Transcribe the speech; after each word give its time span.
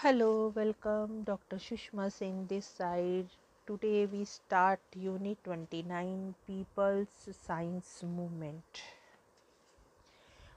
Hello, 0.00 0.52
welcome 0.54 1.24
Dr. 1.24 1.56
Shushma 1.56 2.12
Singh 2.12 2.46
this 2.46 2.66
side. 2.66 3.26
Today 3.66 4.06
we 4.06 4.24
start 4.24 4.78
Unit 4.94 5.42
29 5.42 6.36
People's 6.46 7.08
Science 7.32 8.04
Movement. 8.04 8.82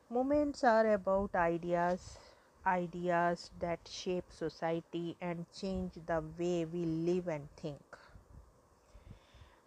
Movements 0.09 0.63
are 0.65 0.91
about 0.93 1.35
ideas, 1.35 2.19
ideas 2.65 3.49
that 3.59 3.79
shape 3.87 4.25
society 4.29 5.15
and 5.21 5.45
change 5.53 5.93
the 6.05 6.21
way 6.37 6.65
we 6.65 6.83
live 6.83 7.29
and 7.29 7.49
think. 7.55 7.97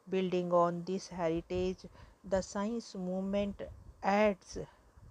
Building 0.09 0.53
on 0.53 0.85
this 0.85 1.09
heritage, 1.09 1.87
the 2.23 2.41
science 2.41 2.95
movement 2.95 3.63
adds 4.01 4.59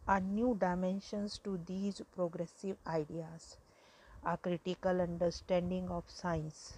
a 0.07 0.21
new 0.21 0.55
dimensions 0.55 1.39
to 1.39 1.59
these 1.65 2.01
progressive 2.15 2.77
ideas 2.87 3.57
a 4.23 4.37
critical 4.37 5.01
understanding 5.01 5.89
of 5.89 6.03
science. 6.09 6.77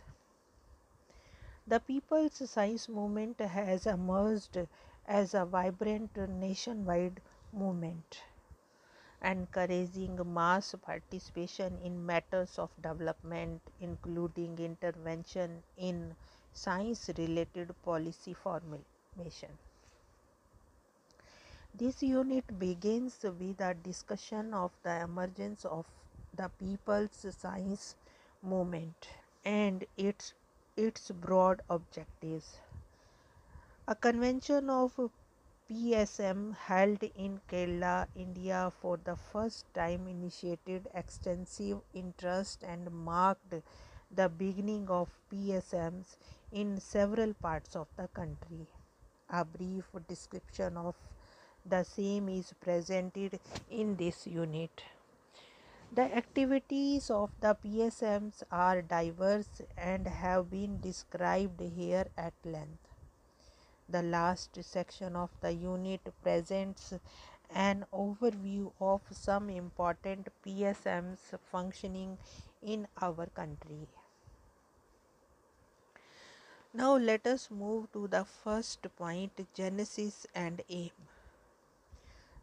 The 1.68 1.80
People's 1.80 2.50
Science 2.50 2.88
Movement 2.88 3.40
has 3.42 3.86
emerged 3.86 4.58
as 5.06 5.34
a 5.34 5.46
vibrant 5.46 6.16
nationwide 6.16 7.22
movement, 7.52 8.22
encouraging 9.24 10.20
mass 10.34 10.76
participation 10.82 11.80
in 11.84 12.06
matters 12.06 12.60
of 12.60 12.70
development, 12.80 13.62
including 13.82 14.60
intervention 14.60 15.64
in 15.78 16.16
science 16.54 17.10
related 17.18 17.74
policy 17.84 18.34
formation. 18.36 19.58
This 21.74 22.02
unit 22.02 22.58
begins 22.58 23.22
with 23.22 23.60
a 23.60 23.74
discussion 23.74 24.54
of 24.54 24.72
the 24.84 25.02
emergence 25.02 25.66
of 25.66 25.86
the 26.36 26.50
people's 26.60 27.26
science 27.38 27.96
movement 28.42 29.08
and 29.46 29.86
its 29.98 30.34
its 30.76 31.12
broad 31.12 31.62
objectives. 31.70 32.58
A 33.88 33.96
convention 33.96 34.70
of 34.70 34.98
PSM 35.70 36.56
held 36.56 37.04
in 37.16 37.40
Kerala, 37.50 38.08
India 38.16 38.72
for 38.82 38.98
the 39.04 39.16
first 39.16 39.66
time 39.74 40.08
initiated 40.08 40.88
extensive 40.94 41.80
interest 41.94 42.64
and 42.64 42.92
marked 42.92 43.54
the 44.12 44.30
beginning 44.30 44.88
of 44.90 45.10
PSMs 45.32 46.18
in 46.52 46.80
several 46.80 47.34
parts 47.34 47.76
of 47.76 47.88
the 47.98 48.08
country. 48.08 48.68
A 49.30 49.46
brief 49.46 49.86
description 50.08 50.78
of 50.78 50.96
the 51.66 51.84
same 51.84 52.30
is 52.30 52.54
presented 52.62 53.40
in 53.70 53.96
this 53.96 54.28
unit. 54.28 54.84
The 55.96 56.16
activities 56.18 57.12
of 57.12 57.30
the 57.40 57.56
PSMs 57.64 58.42
are 58.52 58.82
diverse 58.82 59.62
and 59.78 60.08
have 60.08 60.50
been 60.50 60.82
described 60.82 61.62
here 61.62 62.08
at 62.18 62.34
length. 62.44 62.88
The 63.88 64.02
last 64.02 64.58
section 64.64 65.16
of 65.16 65.30
the 65.42 65.52
unit 65.52 66.02
presents 66.24 66.96
an 67.54 67.86
overview 67.94 68.72
of 68.82 69.02
some 69.12 69.52
important 69.52 70.30
PSMs 70.44 71.38
functioning 71.52 72.18
in 72.64 72.88
our 73.00 73.28
country. 73.28 73.88
Now 76.74 76.98
let 76.98 77.28
us 77.28 77.52
move 77.52 77.92
to 77.94 78.08
the 78.08 78.26
first 78.26 78.88
point 78.98 79.48
genesis 79.54 80.26
and 80.34 80.64
aim. 80.70 80.90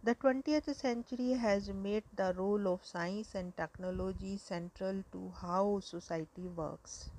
The 0.03 0.15
20th 0.15 0.75
century 0.75 1.33
has 1.33 1.69
made 1.69 2.05
the 2.15 2.33
role 2.35 2.67
of 2.69 2.85
science 2.85 3.35
and 3.35 3.55
technology 3.57 4.39
central 4.39 5.03
to 5.13 5.31
how 5.41 5.81
society 5.81 6.49
works, 6.49 7.11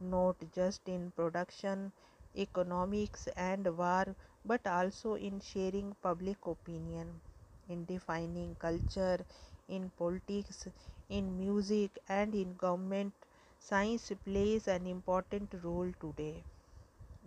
not 0.00 0.36
just 0.52 0.88
in 0.88 1.12
production, 1.12 1.92
economics, 2.36 3.28
and 3.36 3.66
war, 3.78 4.16
but 4.44 4.66
also 4.66 5.14
in 5.14 5.40
sharing 5.40 5.94
public 6.02 6.46
opinion, 6.46 7.20
in 7.68 7.84
defining 7.84 8.56
culture, 8.56 9.24
in 9.68 9.90
politics, 9.90 10.68
in 11.08 11.36
music, 11.38 11.98
and 12.08 12.34
in 12.34 12.54
government. 12.56 13.14
Science 13.58 14.12
plays 14.24 14.68
an 14.68 14.86
important 14.86 15.54
role 15.62 15.92
today. 16.00 16.44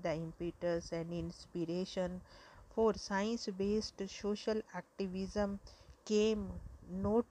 The 0.03 0.13
impetus 0.13 0.91
and 0.91 1.11
inspiration 1.11 2.21
for 2.73 2.93
science 2.95 3.47
based 3.57 4.01
social 4.09 4.61
activism 4.73 5.59
came 6.05 6.49
not 6.89 7.25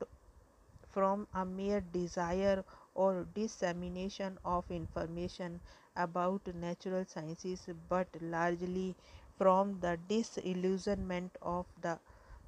from 0.88 1.26
a 1.34 1.44
mere 1.44 1.80
desire 1.80 2.64
or 2.94 3.26
dissemination 3.34 4.38
of 4.44 4.64
information 4.70 5.60
about 5.97 6.47
natural 6.54 7.04
sciences 7.04 7.69
but 7.88 8.08
largely 8.20 8.94
from 9.38 9.80
the 9.80 9.98
disillusionment 10.08 11.36
of 11.42 11.66
the 11.80 11.98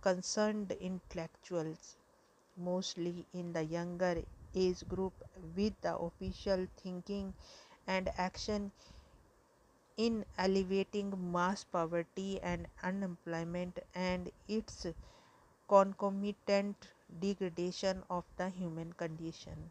concerned 0.00 0.70
intellectuals, 0.80 1.96
mostly 2.56 3.26
in 3.34 3.52
the 3.52 3.62
younger 3.64 4.22
age 4.54 4.86
group, 4.88 5.14
with 5.56 5.72
the 5.82 5.96
official 5.96 6.66
thinking 6.76 7.34
and 7.86 8.10
action 8.18 8.70
in 9.96 10.24
alleviating 10.38 11.32
mass 11.32 11.64
poverty 11.64 12.40
and 12.42 12.66
unemployment 12.82 13.78
and 13.94 14.30
its 14.48 14.86
concomitant 15.68 16.88
degradation 17.20 18.02
of 18.10 18.24
the 18.36 18.48
human 18.50 18.92
condition. 18.92 19.70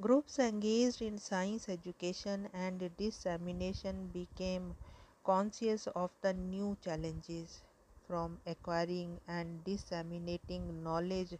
Groups 0.00 0.38
engaged 0.38 1.02
in 1.02 1.18
science 1.18 1.68
education 1.68 2.48
and 2.54 2.90
dissemination 2.96 4.08
became 4.08 4.74
conscious 5.24 5.86
of 5.88 6.10
the 6.22 6.32
new 6.32 6.76
challenges 6.82 7.60
from 8.06 8.38
acquiring 8.46 9.20
and 9.28 9.62
disseminating 9.64 10.82
knowledge 10.82 11.38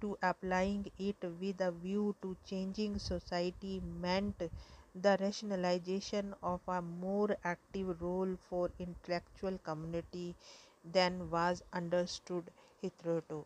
to 0.00 0.16
applying 0.22 0.90
it 0.98 1.16
with 1.40 1.60
a 1.60 1.70
view 1.70 2.14
to 2.22 2.36
changing 2.44 2.98
society 2.98 3.80
meant 3.80 4.40
the 5.02 5.16
rationalization 5.20 6.34
of 6.42 6.60
a 6.66 6.82
more 6.82 7.36
active 7.44 8.02
role 8.02 8.36
for 8.48 8.70
intellectual 8.80 9.58
community 9.58 10.34
than 10.84 11.30
was 11.30 11.62
understood 11.72 12.50
hitherto. 12.82 13.44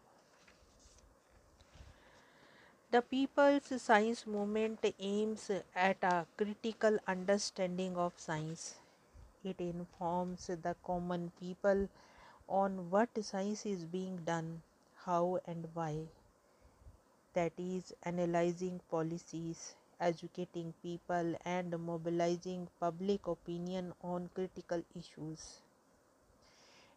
The 2.90 3.00
People's 3.00 3.80
Science 3.80 4.26
Movement 4.26 4.84
aims 4.98 5.50
at 5.74 5.96
a 6.04 6.26
critical 6.36 6.98
understanding 7.06 7.96
of 7.96 8.12
science. 8.18 8.74
It 9.44 9.60
informs 9.60 10.48
the 10.48 10.76
common 10.84 11.32
people 11.40 11.88
on 12.48 12.90
what 12.90 13.10
science 13.24 13.66
is 13.66 13.86
being 13.86 14.18
done, 14.24 14.62
how 15.04 15.40
and 15.46 15.68
why. 15.74 16.08
That 17.32 17.54
is, 17.58 17.92
analyzing 18.04 18.82
policies, 18.88 19.74
educating 20.00 20.72
people 20.82 21.36
and 21.44 21.78
mobilizing 21.78 22.68
public 22.80 23.26
opinion 23.28 23.92
on 24.02 24.28
critical 24.34 24.82
issues. 24.96 25.62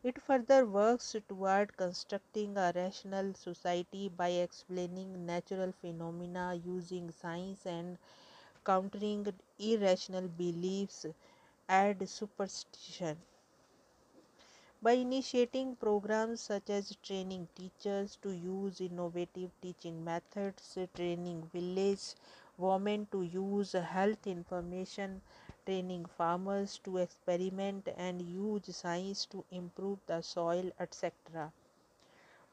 It 0.03 0.22
further 0.22 0.68
works 0.68 1.16
toward 1.28 1.75
constructing 1.78 2.58
a 2.58 2.72
rational 2.75 3.34
society 3.34 4.08
by 4.08 4.30
explaining 4.30 5.25
natural 5.25 5.72
phenomena 5.72 6.53
using 6.64 7.09
science 7.12 7.66
and 7.66 7.97
countering 8.66 9.28
irrational 9.59 10.28
beliefs 10.28 11.06
and 11.68 12.09
superstition. 12.09 13.18
By 14.84 14.91
initiating 14.91 15.78
programs 15.78 16.41
such 16.41 16.70
as 16.70 16.96
training 17.02 17.47
teachers 17.56 18.17
to 18.22 18.29
use 18.29 18.82
innovative 18.82 19.49
teaching 19.61 20.03
methods, 20.03 20.78
training 20.94 21.49
village 21.52 22.14
women 22.58 23.08
to 23.11 23.22
use 23.23 23.73
health 23.73 24.28
information, 24.28 25.22
training 25.66 26.05
farmers 26.05 26.79
to 26.84 26.97
experiment 26.97 27.88
and 27.97 28.22
use 28.22 28.76
science 28.76 29.26
to 29.26 29.44
improve 29.52 30.00
the 30.08 30.22
soil, 30.22 30.72
etc. 30.79 31.52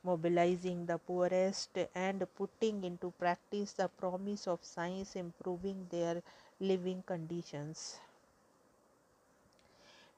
Mobilizing 0.03 0.87
the 0.87 0.99
poorest 0.99 1.79
and 1.95 2.27
putting 2.37 2.85
into 2.85 3.11
practice 3.13 3.73
the 3.73 3.89
promise 3.89 4.47
of 4.47 4.65
science 4.65 5.17
improving 5.17 5.87
their 5.91 6.23
living 6.61 7.03
conditions. 7.03 7.99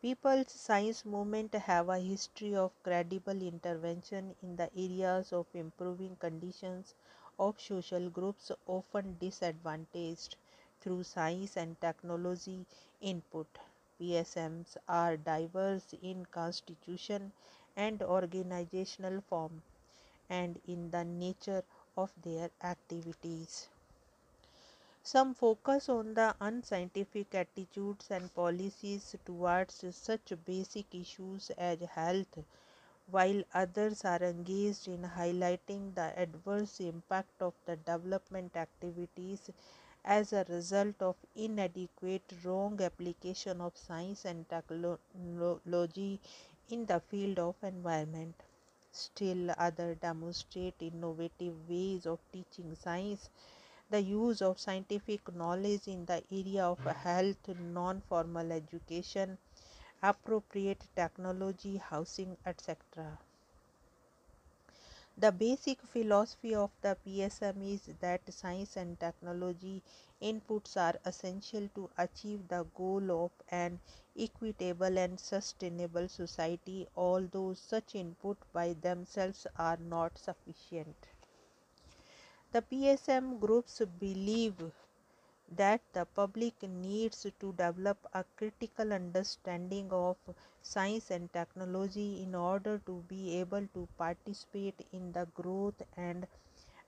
People's 0.02 0.50
science 0.50 1.04
movement 1.06 1.54
have 1.54 1.88
a 1.88 1.98
history 1.98 2.54
of 2.54 2.72
credible 2.82 3.40
intervention 3.40 4.34
in 4.42 4.56
the 4.56 4.68
areas 4.76 5.32
of 5.32 5.46
improving 5.54 6.14
conditions 6.16 6.94
of 7.42 7.60
social 7.60 8.08
groups 8.10 8.50
often 8.66 9.16
disadvantaged 9.20 10.36
through 10.80 11.02
science 11.04 11.56
and 11.56 11.80
technology 11.80 12.66
input. 13.00 13.46
PSMs 13.98 14.76
are 14.88 15.16
diverse 15.16 15.94
in 16.02 16.26
constitution 16.26 17.32
and 17.76 18.02
organizational 18.02 19.20
form 19.20 19.62
and 20.28 20.60
in 20.66 20.90
the 20.90 21.04
nature 21.04 21.64
of 21.96 22.12
their 22.22 22.50
activities. 22.62 23.68
Some 25.04 25.34
focus 25.34 25.88
on 25.88 26.14
the 26.14 26.34
unscientific 26.40 27.34
attitudes 27.34 28.10
and 28.10 28.34
policies 28.34 29.14
towards 29.24 29.84
such 29.94 30.32
basic 30.44 30.94
issues 30.94 31.50
as 31.58 31.80
health, 31.80 32.38
while 33.12 33.42
others 33.54 34.04
are 34.04 34.22
engaged 34.22 34.88
in 34.88 35.02
highlighting 35.16 35.94
the 35.94 36.08
adverse 36.18 36.80
impact 36.80 37.42
of 37.42 37.54
the 37.66 37.76
development 37.76 38.56
activities 38.56 39.50
as 40.04 40.32
a 40.32 40.44
result 40.48 41.00
of 41.00 41.16
inadequate 41.36 42.32
wrong 42.44 42.80
application 42.80 43.60
of 43.60 43.76
science 43.76 44.24
and 44.24 44.48
technology 44.48 46.20
in 46.70 46.86
the 46.86 47.00
field 47.10 47.38
of 47.38 47.54
environment. 47.62 48.34
Still 48.92 49.54
others 49.58 49.98
demonstrate 50.00 50.74
innovative 50.80 51.54
ways 51.68 52.06
of 52.06 52.18
teaching 52.32 52.74
science, 52.74 53.28
the 53.90 54.00
use 54.00 54.40
of 54.42 54.58
scientific 54.58 55.34
knowledge 55.34 55.86
in 55.86 56.04
the 56.06 56.22
area 56.32 56.64
of 56.64 56.78
health, 56.80 57.48
non-formal 57.74 58.52
education, 58.52 59.38
appropriate 60.02 60.84
technology, 60.96 61.76
housing, 61.76 62.36
etc. 62.44 63.18
The 65.16 65.30
basic 65.30 65.82
philosophy 65.82 66.54
of 66.54 66.70
the 66.80 66.96
PSM 67.06 67.62
is 67.74 67.82
that 68.00 68.32
science 68.32 68.76
and 68.76 68.98
technology 68.98 69.82
inputs 70.22 70.76
are 70.76 70.98
essential 71.04 71.68
to 71.74 71.90
achieve 71.98 72.48
the 72.48 72.64
goal 72.74 73.24
of 73.26 73.30
an 73.50 73.78
equitable 74.18 74.98
and 74.98 75.20
sustainable 75.20 76.08
society, 76.08 76.88
although 76.96 77.52
such 77.54 77.94
input 77.94 78.38
by 78.52 78.72
themselves 78.72 79.46
are 79.56 79.76
not 79.76 80.16
sufficient. 80.18 80.96
The 82.52 82.62
PSM 82.62 83.38
groups 83.38 83.82
believe 84.00 84.72
that 85.56 85.80
the 85.92 86.04
public 86.04 86.54
needs 86.62 87.26
to 87.40 87.52
develop 87.52 87.98
a 88.14 88.24
critical 88.36 88.92
understanding 88.92 89.88
of 89.90 90.16
science 90.62 91.10
and 91.10 91.32
technology 91.32 92.22
in 92.22 92.34
order 92.34 92.80
to 92.86 93.02
be 93.08 93.38
able 93.38 93.66
to 93.74 93.88
participate 93.98 94.86
in 94.92 95.12
the 95.12 95.26
growth 95.34 95.82
and 95.96 96.26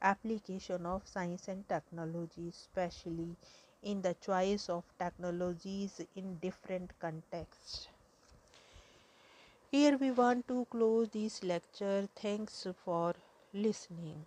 application 0.02 0.86
of 0.86 1.02
science 1.06 1.48
and 1.48 1.68
technology, 1.68 2.48
especially 2.48 3.36
in 3.82 4.02
the 4.02 4.14
choice 4.14 4.68
of 4.68 4.84
technologies 4.98 6.00
in 6.16 6.36
different 6.40 6.90
contexts. 7.00 7.88
Here 9.70 9.96
we 9.96 10.10
want 10.10 10.46
to 10.48 10.66
close 10.70 11.08
this 11.08 11.42
lecture. 11.42 12.08
Thanks 12.14 12.66
for 12.84 13.14
listening. 13.52 14.24